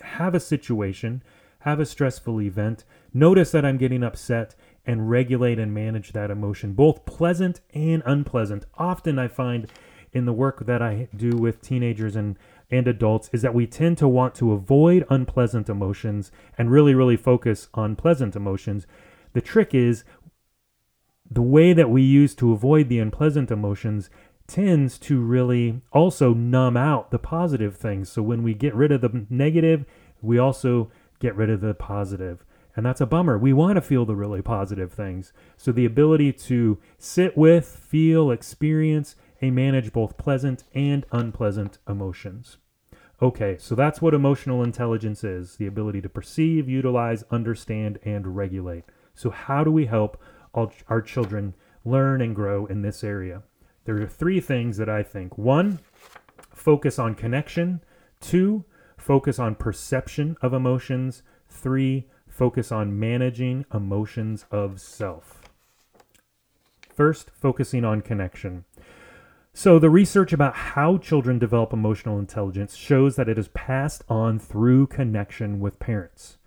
have 0.00 0.34
a 0.34 0.40
situation, 0.40 1.22
have 1.62 1.80
a 1.80 1.86
stressful 1.86 2.40
event, 2.40 2.84
notice 3.14 3.50
that 3.52 3.64
I'm 3.64 3.78
getting 3.78 4.02
upset, 4.02 4.54
and 4.84 5.08
regulate 5.08 5.58
and 5.58 5.72
manage 5.72 6.12
that 6.12 6.30
emotion, 6.30 6.72
both 6.72 7.04
pleasant 7.04 7.60
and 7.72 8.02
unpleasant. 8.04 8.64
Often 8.76 9.18
I 9.18 9.28
find 9.28 9.68
in 10.12 10.26
the 10.26 10.32
work 10.32 10.66
that 10.66 10.82
I 10.82 11.08
do 11.16 11.30
with 11.36 11.62
teenagers 11.62 12.16
and 12.16 12.38
and 12.70 12.88
adults 12.88 13.28
is 13.34 13.42
that 13.42 13.54
we 13.54 13.66
tend 13.66 13.98
to 13.98 14.08
want 14.08 14.34
to 14.36 14.52
avoid 14.52 15.04
unpleasant 15.10 15.68
emotions 15.68 16.32
and 16.56 16.70
really 16.70 16.94
really 16.94 17.16
focus 17.16 17.68
on 17.74 17.96
pleasant 17.96 18.34
emotions. 18.34 18.86
The 19.34 19.40
trick 19.40 19.74
is 19.74 20.04
the 21.30 21.42
way 21.42 21.72
that 21.72 21.90
we 21.90 22.02
use 22.02 22.34
to 22.36 22.52
avoid 22.52 22.88
the 22.88 22.98
unpleasant 22.98 23.50
emotions 23.50 24.10
tends 24.46 24.98
to 24.98 25.20
really 25.20 25.80
also 25.92 26.34
numb 26.34 26.76
out 26.76 27.10
the 27.10 27.18
positive 27.18 27.76
things. 27.76 28.10
So 28.10 28.22
when 28.22 28.42
we 28.42 28.52
get 28.52 28.74
rid 28.74 28.92
of 28.92 29.00
the 29.00 29.26
negative, 29.30 29.86
we 30.20 30.38
also 30.38 30.90
get 31.22 31.36
rid 31.36 31.48
of 31.48 31.60
the 31.60 31.72
positive. 31.72 32.44
And 32.74 32.84
that's 32.84 33.00
a 33.00 33.06
bummer. 33.06 33.38
We 33.38 33.52
want 33.52 33.76
to 33.76 33.80
feel 33.80 34.04
the 34.04 34.16
really 34.16 34.42
positive 34.42 34.92
things. 34.92 35.32
So 35.56 35.72
the 35.72 35.84
ability 35.84 36.32
to 36.32 36.78
sit 36.98 37.36
with, 37.36 37.66
feel, 37.66 38.30
experience, 38.30 39.14
and 39.40 39.54
manage 39.54 39.92
both 39.92 40.16
pleasant 40.16 40.64
and 40.74 41.06
unpleasant 41.12 41.78
emotions. 41.88 42.58
Okay, 43.20 43.56
so 43.58 43.76
that's 43.76 44.02
what 44.02 44.14
emotional 44.14 44.64
intelligence 44.64 45.22
is 45.22 45.56
the 45.56 45.66
ability 45.66 46.00
to 46.00 46.08
perceive, 46.08 46.68
utilize, 46.68 47.22
understand, 47.30 48.00
and 48.04 48.36
regulate. 48.36 48.84
So, 49.14 49.30
how 49.30 49.62
do 49.62 49.70
we 49.70 49.86
help 49.86 50.20
our 50.54 51.00
children 51.00 51.54
learn 51.84 52.20
and 52.20 52.34
grow 52.34 52.66
in 52.66 52.82
this 52.82 53.04
area? 53.04 53.42
There 53.84 54.00
are 54.02 54.08
three 54.08 54.40
things 54.40 54.76
that 54.78 54.88
I 54.88 55.04
think. 55.04 55.38
One, 55.38 55.78
focus 56.52 56.98
on 56.98 57.14
connection. 57.14 57.80
Two, 58.20 58.64
focus 59.02 59.38
on 59.38 59.56
perception 59.56 60.36
of 60.40 60.54
emotions. 60.54 61.22
Three, 61.48 62.06
focus 62.28 62.70
on 62.70 62.98
managing 62.98 63.66
emotions 63.74 64.46
of 64.50 64.80
self. 64.80 65.42
First, 66.94 67.30
focusing 67.30 67.84
on 67.84 68.00
connection. 68.00 68.64
So, 69.54 69.78
the 69.78 69.90
research 69.90 70.32
about 70.32 70.54
how 70.54 70.96
children 70.96 71.38
develop 71.38 71.72
emotional 71.72 72.18
intelligence 72.18 72.74
shows 72.74 73.16
that 73.16 73.28
it 73.28 73.38
is 73.38 73.48
passed 73.48 74.02
on 74.08 74.38
through 74.38 74.86
connection 74.86 75.60
with 75.60 75.78
parents. 75.78 76.38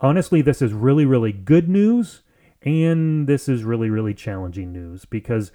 Honestly, 0.00 0.40
this 0.40 0.62
is 0.62 0.72
really, 0.72 1.04
really 1.04 1.32
good 1.32 1.68
news, 1.68 2.22
and 2.62 3.26
this 3.26 3.48
is 3.48 3.64
really, 3.64 3.90
really 3.90 4.14
challenging 4.14 4.72
news 4.72 5.04
because 5.04 5.52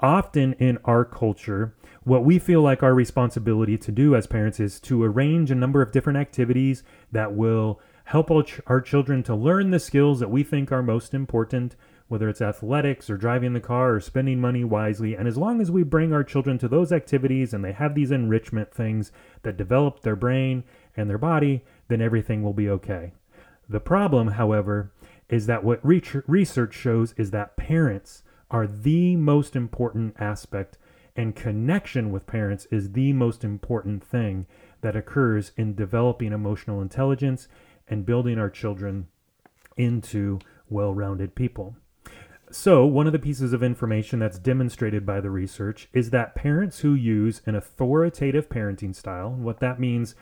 often 0.00 0.52
in 0.54 0.78
our 0.84 1.04
culture, 1.04 1.74
what 2.04 2.24
we 2.24 2.38
feel 2.38 2.62
like 2.62 2.82
our 2.82 2.94
responsibility 2.94 3.76
to 3.78 3.92
do 3.92 4.14
as 4.14 4.26
parents 4.26 4.60
is 4.60 4.80
to 4.80 5.02
arrange 5.02 5.50
a 5.50 5.54
number 5.54 5.82
of 5.82 5.92
different 5.92 6.18
activities 6.18 6.82
that 7.12 7.34
will 7.34 7.80
help 8.04 8.30
our 8.30 8.80
children 8.80 9.22
to 9.22 9.34
learn 9.34 9.70
the 9.70 9.78
skills 9.78 10.20
that 10.20 10.30
we 10.30 10.42
think 10.42 10.72
are 10.72 10.82
most 10.82 11.12
important, 11.12 11.76
whether 12.06 12.28
it's 12.28 12.40
athletics 12.40 13.10
or 13.10 13.18
driving 13.18 13.52
the 13.52 13.60
car 13.60 13.94
or 13.94 14.00
spending 14.00 14.40
money 14.40 14.64
wisely. 14.64 15.14
And 15.14 15.28
as 15.28 15.36
long 15.36 15.60
as 15.60 15.70
we 15.70 15.82
bring 15.82 16.14
our 16.14 16.24
children 16.24 16.56
to 16.58 16.68
those 16.68 16.90
activities 16.90 17.52
and 17.52 17.62
they 17.62 17.72
have 17.72 17.94
these 17.94 18.10
enrichment 18.10 18.72
things 18.72 19.12
that 19.42 19.58
develop 19.58 20.00
their 20.00 20.16
brain 20.16 20.64
and 20.96 21.10
their 21.10 21.18
body, 21.18 21.64
then 21.88 22.00
everything 22.00 22.42
will 22.42 22.54
be 22.54 22.70
okay. 22.70 23.12
The 23.68 23.80
problem, 23.80 24.28
however, 24.28 24.90
is 25.28 25.44
that 25.44 25.62
what 25.62 25.84
research 25.84 26.72
shows 26.72 27.12
is 27.18 27.30
that 27.32 27.58
parents 27.58 28.22
are 28.50 28.66
the 28.66 29.16
most 29.16 29.54
important 29.54 30.16
aspect, 30.18 30.78
and 31.16 31.36
connection 31.36 32.10
with 32.10 32.26
parents 32.26 32.66
is 32.70 32.92
the 32.92 33.12
most 33.12 33.44
important 33.44 34.04
thing 34.04 34.46
that 34.80 34.96
occurs 34.96 35.52
in 35.56 35.74
developing 35.74 36.32
emotional 36.32 36.80
intelligence 36.80 37.48
and 37.88 38.06
building 38.06 38.38
our 38.38 38.50
children 38.50 39.08
into 39.76 40.38
well 40.68 40.94
rounded 40.94 41.34
people. 41.34 41.76
So, 42.50 42.86
one 42.86 43.06
of 43.06 43.12
the 43.12 43.18
pieces 43.18 43.52
of 43.52 43.62
information 43.62 44.18
that's 44.18 44.38
demonstrated 44.38 45.04
by 45.04 45.20
the 45.20 45.30
research 45.30 45.88
is 45.92 46.10
that 46.10 46.34
parents 46.34 46.80
who 46.80 46.94
use 46.94 47.42
an 47.44 47.54
authoritative 47.54 48.48
parenting 48.48 48.94
style, 48.94 49.30
what 49.30 49.60
that 49.60 49.78
means 49.78 50.14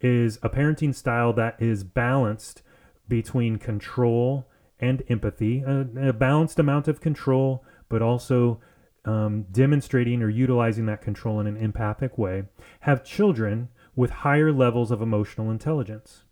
is 0.00 0.38
a 0.42 0.48
parenting 0.48 0.94
style 0.94 1.32
that 1.34 1.60
is 1.60 1.84
balanced 1.84 2.62
between 3.06 3.58
control 3.58 4.46
and 4.80 5.02
empathy, 5.08 5.62
a, 5.62 6.08
a 6.08 6.12
balanced 6.12 6.58
amount 6.58 6.88
of 6.88 7.02
control 7.02 7.62
but 7.94 8.02
also 8.02 8.60
um, 9.04 9.44
demonstrating 9.52 10.20
or 10.20 10.28
utilizing 10.28 10.86
that 10.86 11.00
control 11.00 11.38
in 11.38 11.46
an 11.46 11.56
empathic 11.56 12.18
way, 12.18 12.42
have 12.80 13.04
children 13.04 13.68
with 13.94 14.10
higher 14.10 14.50
levels 14.50 14.90
of 14.90 15.00
emotional 15.00 15.48
intelligence. 15.48 16.24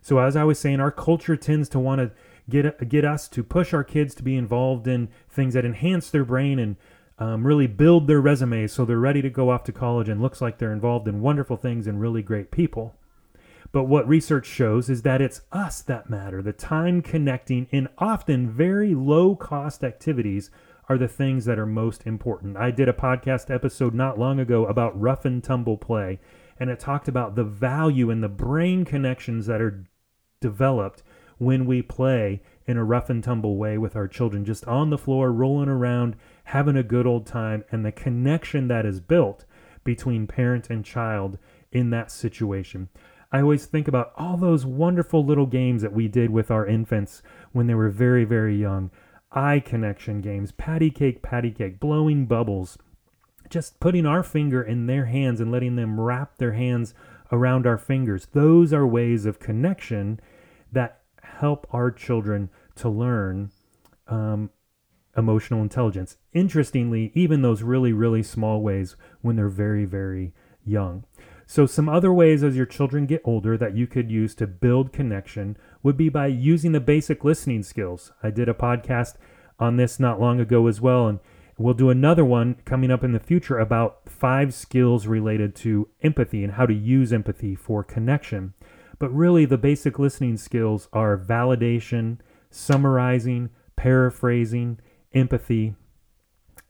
So, 0.00 0.20
as 0.20 0.36
I 0.36 0.44
was 0.44 0.60
saying, 0.60 0.78
our 0.78 0.92
culture 0.92 1.34
tends 1.34 1.68
to 1.70 1.80
want 1.80 2.00
to 2.00 2.12
get 2.48 2.88
get 2.88 3.04
us 3.04 3.26
to 3.30 3.42
push 3.42 3.74
our 3.74 3.82
kids 3.82 4.14
to 4.14 4.22
be 4.22 4.36
involved 4.36 4.86
in 4.86 5.08
things 5.28 5.54
that 5.54 5.64
enhance 5.64 6.10
their 6.10 6.24
brain 6.24 6.60
and 6.60 6.76
um, 7.18 7.44
really 7.44 7.66
build 7.66 8.06
their 8.06 8.20
resumes 8.20 8.72
so 8.72 8.84
they're 8.84 9.00
ready 9.00 9.20
to 9.20 9.30
go 9.30 9.50
off 9.50 9.64
to 9.64 9.72
college 9.72 10.08
and 10.08 10.22
looks 10.22 10.40
like 10.40 10.58
they're 10.58 10.72
involved 10.72 11.08
in 11.08 11.20
wonderful 11.20 11.56
things 11.56 11.88
and 11.88 12.00
really 12.00 12.22
great 12.22 12.52
people. 12.52 12.94
But 13.72 13.88
what 13.88 14.06
research 14.06 14.46
shows 14.46 14.88
is 14.88 15.02
that 15.02 15.20
it's 15.20 15.40
us 15.50 15.82
that 15.82 16.08
matter. 16.08 16.40
The 16.40 16.52
time 16.52 17.02
connecting 17.02 17.66
in 17.72 17.88
often 17.98 18.48
very 18.48 18.94
low 18.94 19.34
cost 19.34 19.82
activities 19.82 20.48
are 20.88 20.98
the 20.98 21.08
things 21.08 21.44
that 21.44 21.58
are 21.58 21.66
most 21.66 22.06
important. 22.06 22.56
I 22.56 22.70
did 22.70 22.88
a 22.88 22.92
podcast 22.92 23.52
episode 23.52 23.94
not 23.94 24.18
long 24.18 24.38
ago 24.38 24.66
about 24.66 24.98
rough 25.00 25.24
and 25.24 25.42
tumble 25.42 25.78
play, 25.78 26.20
and 26.58 26.70
it 26.70 26.78
talked 26.78 27.08
about 27.08 27.34
the 27.34 27.44
value 27.44 28.10
and 28.10 28.22
the 28.22 28.28
brain 28.28 28.84
connections 28.84 29.46
that 29.46 29.60
are 29.60 29.84
developed 30.40 31.02
when 31.38 31.66
we 31.66 31.82
play 31.82 32.42
in 32.66 32.76
a 32.76 32.84
rough 32.84 33.10
and 33.10 33.24
tumble 33.24 33.56
way 33.56 33.76
with 33.78 33.96
our 33.96 34.08
children, 34.08 34.44
just 34.44 34.64
on 34.66 34.90
the 34.90 34.98
floor, 34.98 35.32
rolling 35.32 35.68
around, 35.68 36.16
having 36.44 36.76
a 36.76 36.82
good 36.82 37.06
old 37.06 37.26
time, 37.26 37.64
and 37.70 37.84
the 37.84 37.92
connection 37.92 38.68
that 38.68 38.86
is 38.86 39.00
built 39.00 39.44
between 39.84 40.26
parent 40.26 40.70
and 40.70 40.84
child 40.84 41.38
in 41.72 41.90
that 41.90 42.10
situation. 42.10 42.88
I 43.32 43.40
always 43.40 43.66
think 43.66 43.88
about 43.88 44.12
all 44.16 44.36
those 44.36 44.64
wonderful 44.64 45.24
little 45.24 45.46
games 45.46 45.82
that 45.82 45.92
we 45.92 46.08
did 46.08 46.30
with 46.30 46.50
our 46.50 46.66
infants 46.66 47.20
when 47.52 47.66
they 47.66 47.74
were 47.74 47.90
very, 47.90 48.24
very 48.24 48.56
young 48.56 48.90
eye 49.34 49.60
connection 49.60 50.20
games, 50.20 50.52
patty 50.52 50.90
cake, 50.90 51.22
patty 51.22 51.50
cake, 51.50 51.80
blowing 51.80 52.24
bubbles, 52.26 52.78
just 53.50 53.78
putting 53.80 54.06
our 54.06 54.22
finger 54.22 54.62
in 54.62 54.86
their 54.86 55.06
hands 55.06 55.40
and 55.40 55.50
letting 55.52 55.76
them 55.76 56.00
wrap 56.00 56.38
their 56.38 56.52
hands 56.52 56.94
around 57.32 57.66
our 57.66 57.78
fingers. 57.78 58.28
Those 58.32 58.72
are 58.72 58.86
ways 58.86 59.26
of 59.26 59.38
connection 59.38 60.20
that 60.72 61.00
help 61.22 61.66
our 61.72 61.90
children 61.90 62.48
to 62.76 62.88
learn 62.88 63.50
um, 64.08 64.50
emotional 65.16 65.62
intelligence. 65.62 66.16
Interestingly, 66.32 67.12
even 67.14 67.42
those 67.42 67.62
really, 67.62 67.92
really 67.92 68.22
small 68.22 68.62
ways 68.62 68.96
when 69.20 69.36
they're 69.36 69.48
very, 69.48 69.84
very 69.84 70.32
young. 70.64 71.04
So, 71.46 71.66
some 71.66 71.88
other 71.88 72.12
ways 72.12 72.42
as 72.42 72.56
your 72.56 72.66
children 72.66 73.06
get 73.06 73.22
older 73.24 73.56
that 73.58 73.76
you 73.76 73.86
could 73.86 74.10
use 74.10 74.34
to 74.36 74.46
build 74.46 74.92
connection 74.92 75.56
would 75.82 75.96
be 75.96 76.08
by 76.08 76.26
using 76.26 76.72
the 76.72 76.80
basic 76.80 77.24
listening 77.24 77.62
skills. 77.62 78.12
I 78.22 78.30
did 78.30 78.48
a 78.48 78.54
podcast 78.54 79.14
on 79.58 79.76
this 79.76 80.00
not 80.00 80.20
long 80.20 80.40
ago 80.40 80.66
as 80.66 80.80
well, 80.80 81.06
and 81.06 81.20
we'll 81.58 81.74
do 81.74 81.90
another 81.90 82.24
one 82.24 82.56
coming 82.64 82.90
up 82.90 83.04
in 83.04 83.12
the 83.12 83.20
future 83.20 83.58
about 83.58 84.08
five 84.08 84.54
skills 84.54 85.06
related 85.06 85.54
to 85.56 85.88
empathy 86.02 86.42
and 86.42 86.54
how 86.54 86.66
to 86.66 86.74
use 86.74 87.12
empathy 87.12 87.54
for 87.54 87.84
connection. 87.84 88.54
But 88.98 89.12
really, 89.12 89.44
the 89.44 89.58
basic 89.58 89.98
listening 89.98 90.36
skills 90.36 90.88
are 90.92 91.18
validation, 91.18 92.18
summarizing, 92.50 93.50
paraphrasing, 93.76 94.78
empathy, 95.12 95.74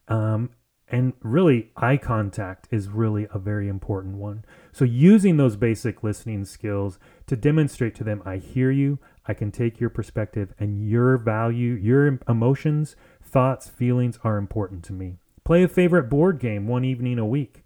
um, 0.07 0.49
And 0.87 1.13
really, 1.21 1.71
eye 1.75 1.97
contact 1.97 2.67
is 2.69 2.89
really 2.89 3.27
a 3.33 3.39
very 3.39 3.67
important 3.67 4.17
one. 4.17 4.45
So, 4.71 4.85
using 4.85 5.37
those 5.37 5.55
basic 5.55 6.03
listening 6.03 6.45
skills 6.45 6.99
to 7.25 7.35
demonstrate 7.35 7.95
to 7.95 8.03
them, 8.03 8.21
I 8.23 8.37
hear 8.37 8.69
you, 8.69 8.99
I 9.27 9.33
can 9.33 9.51
take 9.51 9.79
your 9.79 9.89
perspective, 9.89 10.53
and 10.59 10.87
your 10.87 11.17
value, 11.17 11.73
your 11.73 12.19
emotions, 12.27 12.95
thoughts, 13.23 13.67
feelings 13.67 14.19
are 14.23 14.37
important 14.37 14.83
to 14.85 14.93
me. 14.93 15.17
Play 15.43 15.63
a 15.63 15.67
favorite 15.67 16.09
board 16.09 16.39
game 16.39 16.67
one 16.67 16.85
evening 16.85 17.17
a 17.17 17.25
week. 17.25 17.63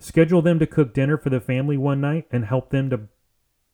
Schedule 0.00 0.42
them 0.42 0.58
to 0.58 0.66
cook 0.66 0.92
dinner 0.92 1.16
for 1.16 1.30
the 1.30 1.40
family 1.40 1.76
one 1.76 2.00
night 2.00 2.26
and 2.32 2.46
help 2.46 2.70
them 2.70 2.90
to 2.90 3.02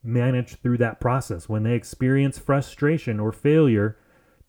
manage 0.03 0.57
through 0.57 0.79
that 0.79 1.01
process. 1.01 1.49
When 1.49 1.63
they 1.63 1.75
experience 1.75 2.39
frustration 2.39 3.21
or 3.21 3.33
failure, 3.33 3.97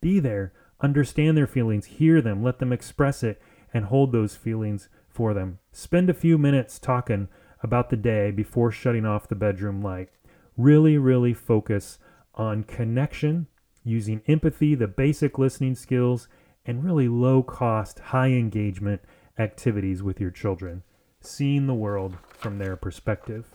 be 0.00 0.20
there, 0.20 0.52
understand 0.80 1.36
their 1.36 1.46
feelings, 1.46 1.86
hear 1.86 2.20
them, 2.20 2.42
let 2.42 2.58
them 2.58 2.72
express 2.72 3.22
it, 3.22 3.40
and 3.72 3.86
hold 3.86 4.12
those 4.12 4.36
feelings 4.36 4.88
for 5.08 5.34
them. 5.34 5.58
Spend 5.72 6.08
a 6.08 6.14
few 6.14 6.38
minutes 6.38 6.78
talking 6.78 7.28
about 7.62 7.90
the 7.90 7.96
day 7.96 8.30
before 8.30 8.70
shutting 8.70 9.04
off 9.04 9.28
the 9.28 9.34
bedroom 9.34 9.82
light. 9.82 10.10
Really, 10.56 10.96
really 10.98 11.34
focus 11.34 11.98
on 12.34 12.64
connection, 12.64 13.46
using 13.84 14.22
empathy, 14.26 14.74
the 14.74 14.88
basic 14.88 15.38
listening 15.38 15.74
skills, 15.74 16.28
and 16.64 16.84
really 16.84 17.08
low 17.08 17.42
cost, 17.42 17.98
high 17.98 18.28
engagement 18.28 19.00
activities 19.38 20.02
with 20.02 20.20
your 20.20 20.30
children, 20.30 20.82
seeing 21.20 21.66
the 21.66 21.74
world 21.74 22.18
from 22.28 22.58
their 22.58 22.76
perspective. 22.76 23.46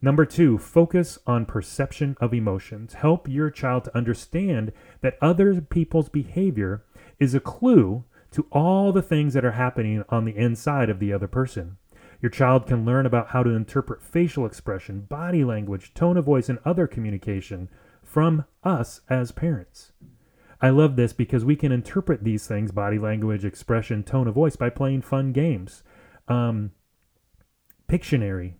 Number 0.00 0.24
two, 0.24 0.58
focus 0.58 1.18
on 1.26 1.44
perception 1.44 2.16
of 2.20 2.32
emotions. 2.32 2.94
Help 2.94 3.28
your 3.28 3.50
child 3.50 3.84
to 3.84 3.96
understand 3.96 4.72
that 5.00 5.18
other 5.20 5.60
people's 5.60 6.08
behavior 6.08 6.84
is 7.18 7.34
a 7.34 7.40
clue 7.40 8.04
to 8.30 8.46
all 8.52 8.92
the 8.92 9.02
things 9.02 9.34
that 9.34 9.44
are 9.44 9.52
happening 9.52 10.04
on 10.08 10.24
the 10.24 10.36
inside 10.36 10.90
of 10.90 10.98
the 10.98 11.12
other 11.12 11.28
person. 11.28 11.76
Your 12.20 12.30
child 12.30 12.66
can 12.66 12.84
learn 12.84 13.06
about 13.06 13.28
how 13.28 13.42
to 13.42 13.50
interpret 13.50 14.02
facial 14.02 14.44
expression, 14.44 15.02
body 15.02 15.44
language, 15.44 15.94
tone 15.94 16.16
of 16.16 16.24
voice, 16.24 16.48
and 16.48 16.58
other 16.64 16.86
communication 16.86 17.68
from 18.02 18.44
us 18.64 19.02
as 19.08 19.30
parents. 19.30 19.92
I 20.60 20.70
love 20.70 20.96
this 20.96 21.12
because 21.12 21.44
we 21.44 21.54
can 21.54 21.70
interpret 21.70 22.24
these 22.24 22.46
things 22.46 22.72
body 22.72 22.98
language, 22.98 23.44
expression, 23.44 24.02
tone 24.02 24.26
of 24.26 24.34
voice 24.34 24.56
by 24.56 24.70
playing 24.70 25.02
fun 25.02 25.32
games. 25.32 25.84
Um, 26.26 26.72
Pictionary, 27.88 28.54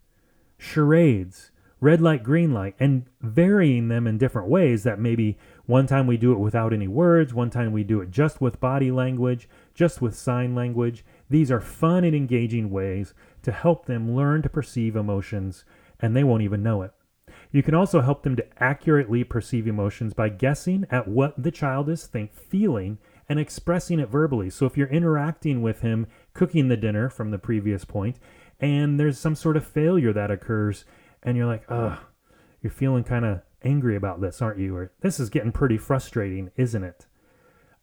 charades, 0.56 1.50
red 1.80 2.00
light, 2.00 2.22
green 2.22 2.52
light, 2.52 2.74
and 2.80 3.06
varying 3.20 3.88
them 3.88 4.06
in 4.06 4.18
different 4.18 4.48
ways 4.48 4.82
that 4.82 4.98
maybe 4.98 5.38
one 5.66 5.86
time 5.86 6.06
we 6.06 6.16
do 6.16 6.32
it 6.32 6.38
without 6.38 6.72
any 6.72 6.88
words, 6.88 7.32
one 7.32 7.50
time 7.50 7.72
we 7.72 7.84
do 7.84 8.00
it 8.00 8.10
just 8.10 8.40
with 8.40 8.60
body 8.60 8.90
language, 8.90 9.48
just 9.74 10.00
with 10.00 10.16
sign 10.16 10.54
language. 10.54 11.04
These 11.30 11.50
are 11.50 11.60
fun 11.60 12.04
and 12.04 12.16
engaging 12.16 12.70
ways 12.70 13.14
to 13.42 13.52
help 13.52 13.86
them 13.86 14.14
learn 14.14 14.42
to 14.42 14.48
perceive 14.48 14.96
emotions, 14.96 15.64
and 16.00 16.16
they 16.16 16.24
won't 16.24 16.42
even 16.42 16.62
know 16.62 16.82
it. 16.82 16.92
You 17.50 17.62
can 17.62 17.74
also 17.74 18.00
help 18.00 18.22
them 18.22 18.36
to 18.36 18.62
accurately 18.62 19.24
perceive 19.24 19.66
emotions 19.66 20.14
by 20.14 20.28
guessing 20.28 20.86
at 20.90 21.08
what 21.08 21.42
the 21.42 21.50
child 21.50 21.88
is 21.88 22.06
think, 22.06 22.34
feeling 22.34 22.98
and 23.28 23.38
expressing 23.38 24.00
it 24.00 24.08
verbally. 24.08 24.50
So 24.50 24.66
if 24.66 24.76
you're 24.76 24.88
interacting 24.88 25.62
with 25.62 25.80
him 25.80 26.06
cooking 26.34 26.68
the 26.68 26.76
dinner 26.76 27.08
from 27.08 27.30
the 27.30 27.38
previous 27.38 27.84
point 27.84 28.16
and 28.60 28.98
there's 28.98 29.18
some 29.18 29.34
sort 29.34 29.56
of 29.56 29.66
failure 29.66 30.12
that 30.12 30.30
occurs 30.30 30.84
and 31.22 31.36
you're 31.36 31.46
like, 31.46 31.64
"Ugh, 31.68 31.98
you're 32.62 32.70
feeling 32.70 33.04
kind 33.04 33.24
of 33.24 33.42
angry 33.62 33.96
about 33.96 34.20
this, 34.20 34.40
aren't 34.40 34.58
you?" 34.58 34.76
or 34.76 34.92
"This 35.00 35.18
is 35.20 35.30
getting 35.30 35.52
pretty 35.52 35.78
frustrating, 35.78 36.50
isn't 36.56 36.84
it?" 36.84 37.06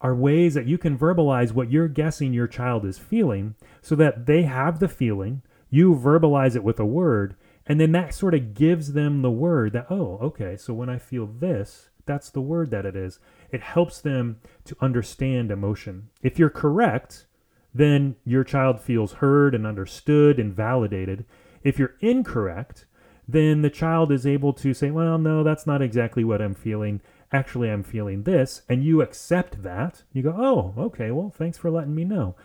Are 0.01 0.15
ways 0.15 0.53
that 0.53 0.67
you 0.67 0.77
can 0.77 0.97
verbalize 0.97 1.53
what 1.53 1.71
you're 1.71 1.87
guessing 1.87 2.33
your 2.33 2.47
child 2.47 2.85
is 2.85 2.97
feeling 2.97 3.55
so 3.81 3.95
that 3.95 4.25
they 4.25 4.43
have 4.43 4.79
the 4.79 4.87
feeling, 4.87 5.41
you 5.69 5.95
verbalize 5.95 6.55
it 6.55 6.63
with 6.63 6.79
a 6.79 6.85
word, 6.85 7.35
and 7.65 7.79
then 7.79 7.91
that 7.93 8.13
sort 8.13 8.33
of 8.33 8.53
gives 8.53 8.93
them 8.93 9.21
the 9.21 9.31
word 9.31 9.73
that, 9.73 9.87
oh, 9.89 10.17
okay, 10.21 10.55
so 10.57 10.73
when 10.73 10.89
I 10.89 10.99
feel 10.99 11.25
this, 11.25 11.89
that's 12.05 12.29
the 12.29 12.41
word 12.41 12.69
that 12.71 12.85
it 12.85 12.95
is. 12.95 13.19
It 13.51 13.61
helps 13.61 13.99
them 13.99 14.37
to 14.65 14.77
understand 14.79 15.49
emotion. 15.49 16.09
If 16.21 16.37
you're 16.37 16.49
correct, 16.49 17.25
then 17.73 18.15
your 18.23 18.43
child 18.43 18.79
feels 18.79 19.13
heard 19.13 19.55
and 19.55 19.65
understood 19.65 20.39
and 20.39 20.53
validated. 20.53 21.25
If 21.63 21.79
you're 21.79 21.95
incorrect, 21.99 22.85
then 23.27 23.62
the 23.62 23.70
child 23.70 24.11
is 24.11 24.25
able 24.25 24.53
to 24.53 24.74
say, 24.74 24.92
well, 24.92 25.18
no, 25.18 25.44
that's 25.44 25.66
not 25.66 25.81
exactly 25.81 26.24
what 26.24 26.42
I'm 26.42 26.53
feeling. 26.53 27.01
Actually, 27.31 27.70
I'm 27.70 27.83
feeling 27.83 28.24
this. 28.24 28.61
And 28.70 28.83
you 28.83 29.01
accept 29.01 29.64
that. 29.64 30.03
You 30.14 30.24
go, 30.24 30.35
oh, 30.38 30.74
okay, 30.81 31.11
well, 31.11 31.33
thanks 31.35 31.57
for 31.57 31.72
letting 31.72 31.96
me 31.96 32.05
know. 32.05 32.35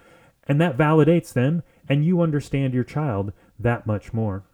And 0.48 0.60
that 0.60 0.78
validates 0.78 1.32
them, 1.32 1.62
and 1.88 2.04
you 2.04 2.22
understand 2.22 2.74
your 2.74 2.84
child 2.84 3.32
that 3.58 3.86
much 3.86 4.12
more. 4.12 4.44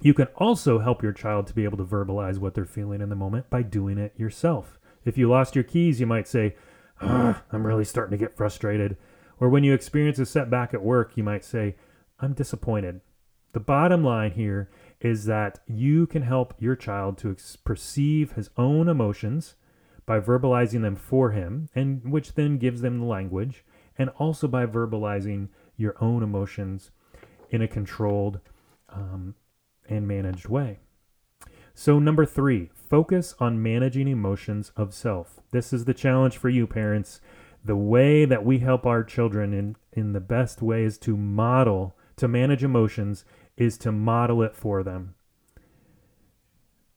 You 0.00 0.14
can 0.14 0.28
also 0.36 0.78
help 0.78 1.02
your 1.02 1.12
child 1.12 1.46
to 1.48 1.54
be 1.54 1.64
able 1.64 1.78
to 1.78 1.84
verbalize 1.84 2.38
what 2.38 2.54
they're 2.54 2.64
feeling 2.64 3.00
in 3.00 3.08
the 3.08 3.16
moment 3.16 3.50
by 3.50 3.62
doing 3.62 3.98
it 3.98 4.14
yourself. 4.16 4.78
If 5.04 5.18
you 5.18 5.28
lost 5.28 5.54
your 5.54 5.64
keys, 5.64 6.00
you 6.00 6.06
might 6.06 6.28
say, 6.28 6.54
oh, 7.00 7.40
I'm 7.50 7.66
really 7.66 7.84
starting 7.84 8.16
to 8.16 8.24
get 8.24 8.36
frustrated. 8.36 8.96
Or 9.40 9.48
when 9.48 9.64
you 9.64 9.74
experience 9.74 10.18
a 10.18 10.26
setback 10.26 10.72
at 10.72 10.82
work, 10.82 11.12
you 11.16 11.22
might 11.22 11.44
say, 11.44 11.76
I'm 12.20 12.32
disappointed. 12.32 13.00
The 13.52 13.60
bottom 13.60 14.04
line 14.04 14.32
here 14.32 14.70
is 15.00 15.24
that 15.26 15.58
you 15.66 16.06
can 16.06 16.22
help 16.22 16.54
your 16.58 16.76
child 16.76 17.18
to 17.18 17.30
ex- 17.30 17.56
perceive 17.56 18.32
his 18.32 18.50
own 18.56 18.88
emotions 18.88 19.54
by 20.06 20.20
verbalizing 20.20 20.82
them 20.82 20.96
for 20.96 21.32
him, 21.32 21.68
and 21.74 22.10
which 22.10 22.34
then 22.34 22.58
gives 22.58 22.80
them 22.80 23.00
the 23.00 23.04
language, 23.04 23.64
and 23.98 24.10
also 24.18 24.46
by 24.46 24.64
verbalizing 24.64 25.48
your 25.76 25.96
own 26.00 26.22
emotions 26.22 26.90
in 27.50 27.60
a 27.60 27.68
controlled 27.68 28.40
um, 28.88 29.34
and 29.88 30.06
managed 30.06 30.48
way. 30.48 30.78
So, 31.74 31.98
number 31.98 32.24
three, 32.24 32.70
focus 32.74 33.34
on 33.38 33.62
managing 33.62 34.08
emotions 34.08 34.72
of 34.76 34.94
self. 34.94 35.40
This 35.50 35.72
is 35.72 35.84
the 35.84 35.94
challenge 35.94 36.38
for 36.38 36.48
you, 36.48 36.66
parents. 36.66 37.20
The 37.64 37.76
way 37.76 38.24
that 38.24 38.44
we 38.44 38.60
help 38.60 38.86
our 38.86 39.02
children 39.04 39.52
in, 39.52 39.76
in 39.92 40.12
the 40.12 40.20
best 40.20 40.62
way 40.62 40.84
is 40.84 40.96
to 40.98 41.16
model, 41.16 41.96
to 42.16 42.28
manage 42.28 42.64
emotions, 42.64 43.24
is 43.56 43.78
to 43.78 43.92
model 43.92 44.42
it 44.42 44.54
for 44.54 44.82
them. 44.82 45.14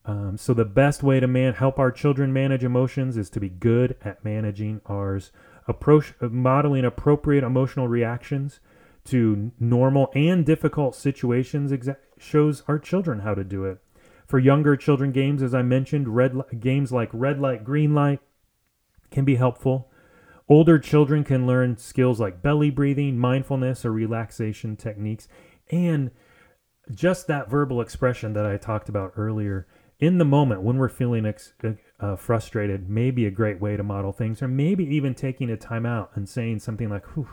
Um, 0.04 0.36
so, 0.36 0.54
the 0.54 0.64
best 0.64 1.02
way 1.02 1.20
to 1.20 1.26
man- 1.26 1.54
help 1.54 1.78
our 1.78 1.90
children 1.90 2.32
manage 2.32 2.64
emotions 2.64 3.16
is 3.16 3.30
to 3.30 3.40
be 3.40 3.48
good 3.48 3.96
at 4.02 4.24
managing 4.24 4.80
ours. 4.86 5.30
Approach, 5.68 6.14
modeling 6.20 6.84
appropriate 6.84 7.44
emotional 7.44 7.86
reactions 7.86 8.60
to 9.04 9.52
normal 9.60 10.10
and 10.14 10.44
difficult 10.44 10.94
situations 10.94 11.70
exa- 11.70 11.96
shows 12.18 12.62
our 12.66 12.78
children 12.78 13.20
how 13.20 13.34
to 13.34 13.44
do 13.44 13.64
it. 13.64 13.78
For 14.26 14.38
younger 14.38 14.76
children 14.76 15.12
games, 15.12 15.42
as 15.42 15.54
I 15.54 15.62
mentioned, 15.62 16.14
red 16.14 16.34
li- 16.34 16.58
games 16.58 16.92
like 16.92 17.10
red 17.12 17.38
light, 17.38 17.64
green 17.64 17.94
light 17.94 18.20
can 19.10 19.24
be 19.24 19.36
helpful. 19.36 19.90
Older 20.48 20.78
children 20.78 21.24
can 21.24 21.46
learn 21.46 21.76
skills 21.76 22.20
like 22.20 22.42
belly 22.42 22.70
breathing, 22.70 23.18
mindfulness, 23.18 23.84
or 23.84 23.92
relaxation 23.92 24.76
techniques, 24.76 25.28
and 25.70 26.10
just 26.92 27.26
that 27.26 27.50
verbal 27.50 27.80
expression 27.80 28.32
that 28.34 28.46
I 28.46 28.56
talked 28.56 28.88
about 28.88 29.12
earlier. 29.16 29.66
In 29.98 30.18
the 30.18 30.24
moment 30.24 30.62
when 30.62 30.78
we're 30.78 30.88
feeling 30.88 31.26
ex- 31.26 31.52
uh, 32.00 32.16
frustrated, 32.16 32.88
may 32.88 33.10
be 33.10 33.26
a 33.26 33.30
great 33.30 33.60
way 33.60 33.76
to 33.76 33.82
model 33.82 34.12
things, 34.12 34.42
or 34.42 34.48
maybe 34.48 34.84
even 34.84 35.14
taking 35.14 35.50
a 35.50 35.56
time 35.56 35.84
out 35.84 36.10
and 36.14 36.28
saying 36.28 36.60
something 36.60 36.88
like, 36.88 37.06
Whew, 37.14 37.28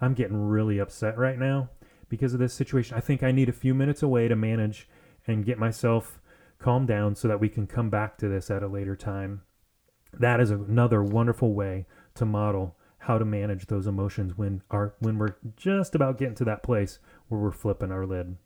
I'm 0.00 0.14
getting 0.14 0.36
really 0.36 0.78
upset 0.78 1.16
right 1.16 1.38
now 1.38 1.70
because 2.08 2.34
of 2.34 2.40
this 2.40 2.54
situation. 2.54 2.96
I 2.96 3.00
think 3.00 3.22
I 3.22 3.32
need 3.32 3.48
a 3.48 3.52
few 3.52 3.74
minutes 3.74 4.02
away 4.02 4.28
to 4.28 4.36
manage 4.36 4.88
and 5.26 5.44
get 5.44 5.58
myself 5.58 6.20
calmed 6.58 6.88
down 6.88 7.14
so 7.14 7.28
that 7.28 7.40
we 7.40 7.48
can 7.48 7.66
come 7.66 7.90
back 7.90 8.18
to 8.18 8.28
this 8.28 8.50
at 8.50 8.62
a 8.62 8.68
later 8.68 8.96
time. 8.96 9.42
That 10.12 10.40
is 10.40 10.50
another 10.50 11.02
wonderful 11.02 11.54
way 11.54 11.86
to 12.14 12.24
model 12.24 12.76
how 12.98 13.18
to 13.18 13.24
manage 13.24 13.66
those 13.66 13.86
emotions 13.86 14.36
when 14.36 14.62
our 14.70 14.94
when 14.98 15.18
we're 15.18 15.36
just 15.56 15.94
about 15.94 16.18
getting 16.18 16.34
to 16.34 16.44
that 16.44 16.62
place 16.62 16.98
where 17.28 17.40
we're 17.40 17.50
flipping 17.50 17.92
our 17.92 18.06
lid. 18.06 18.36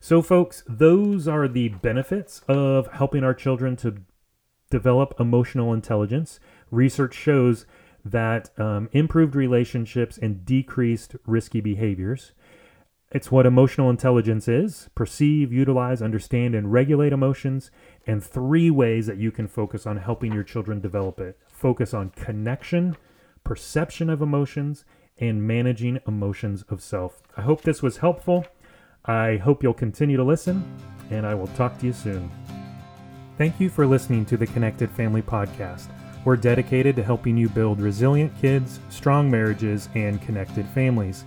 So 0.00 0.22
folks, 0.22 0.62
those 0.68 1.26
are 1.26 1.48
the 1.48 1.68
benefits 1.68 2.42
of 2.48 2.88
helping 2.92 3.24
our 3.24 3.34
children 3.34 3.76
to 3.76 3.96
develop 4.70 5.14
emotional 5.18 5.72
intelligence. 5.72 6.40
Research 6.70 7.14
shows 7.14 7.66
that 8.04 8.50
um, 8.58 8.88
improved 8.92 9.34
relationships 9.34 10.18
and 10.18 10.44
decreased 10.44 11.16
risky 11.26 11.60
behaviors. 11.60 12.32
It's 13.12 13.30
what 13.30 13.46
emotional 13.46 13.88
intelligence 13.88 14.48
is 14.48 14.90
perceive, 14.94 15.52
utilize, 15.52 16.02
understand, 16.02 16.54
and 16.54 16.72
regulate 16.72 17.12
emotions, 17.12 17.70
and 18.06 18.22
three 18.22 18.70
ways 18.70 19.06
that 19.06 19.16
you 19.16 19.30
can 19.30 19.46
focus 19.46 19.86
on 19.86 19.98
helping 19.98 20.32
your 20.32 20.42
children 20.42 20.80
develop 20.80 21.20
it. 21.20 21.38
Focus 21.46 21.94
on 21.94 22.10
connection, 22.10 22.96
perception 23.44 24.10
of 24.10 24.20
emotions, 24.20 24.84
and 25.18 25.46
managing 25.46 26.00
emotions 26.06 26.64
of 26.68 26.82
self. 26.82 27.22
I 27.36 27.42
hope 27.42 27.62
this 27.62 27.82
was 27.82 27.98
helpful. 27.98 28.44
I 29.08 29.36
hope 29.36 29.62
you'll 29.62 29.74
continue 29.74 30.16
to 30.16 30.24
listen, 30.24 30.64
and 31.10 31.26
I 31.26 31.34
will 31.34 31.46
talk 31.48 31.78
to 31.78 31.86
you 31.86 31.92
soon. 31.92 32.30
Thank 33.38 33.60
you 33.60 33.68
for 33.68 33.86
listening 33.86 34.24
to 34.26 34.36
the 34.36 34.46
Connected 34.46 34.90
Family 34.90 35.22
Podcast. 35.22 35.86
We're 36.24 36.36
dedicated 36.36 36.96
to 36.96 37.04
helping 37.04 37.36
you 37.36 37.48
build 37.48 37.80
resilient 37.80 38.32
kids, 38.40 38.80
strong 38.88 39.30
marriages, 39.30 39.88
and 39.94 40.20
connected 40.20 40.66
families. 40.70 41.24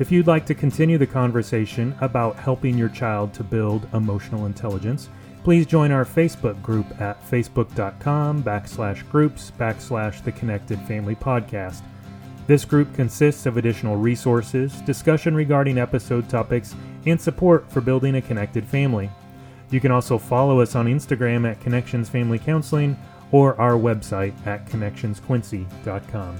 If 0.00 0.10
you'd 0.10 0.26
like 0.26 0.44
to 0.46 0.54
continue 0.54 0.98
the 0.98 1.06
conversation 1.06 1.94
about 2.00 2.34
helping 2.36 2.76
your 2.76 2.88
child 2.88 3.32
to 3.34 3.44
build 3.44 3.86
emotional 3.92 4.46
intelligence, 4.46 5.08
please 5.44 5.66
join 5.66 5.92
our 5.92 6.04
Facebook 6.04 6.60
group 6.62 6.86
at 7.00 7.22
facebook.com 7.30 8.42
backslash 8.42 9.08
groups 9.08 9.52
backslash 9.56 10.24
the 10.24 10.32
Connected 10.32 10.80
Family 10.80 11.14
Podcast. 11.14 11.82
This 12.46 12.64
group 12.64 12.92
consists 12.94 13.46
of 13.46 13.56
additional 13.56 13.96
resources, 13.96 14.80
discussion 14.80 15.34
regarding 15.34 15.78
episode 15.78 16.28
topics, 16.28 16.74
and 17.06 17.20
support 17.20 17.70
for 17.70 17.80
building 17.80 18.16
a 18.16 18.22
connected 18.22 18.66
family. 18.66 19.10
You 19.70 19.80
can 19.80 19.92
also 19.92 20.18
follow 20.18 20.60
us 20.60 20.74
on 20.74 20.86
Instagram 20.86 21.48
at 21.48 21.60
Connections 21.60 22.08
Family 22.08 22.38
Counseling 22.38 22.96
or 23.30 23.58
our 23.60 23.74
website 23.74 24.34
at 24.46 24.66
connectionsquincy.com. 24.66 26.38